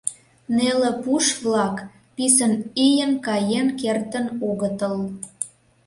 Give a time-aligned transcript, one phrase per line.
[0.55, 1.75] Неле пуш-влак
[2.15, 2.53] писын
[2.87, 4.95] ийын каен кертын огытыл.